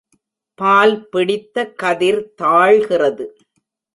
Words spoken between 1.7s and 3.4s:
கதிர் தாழ்கிறது.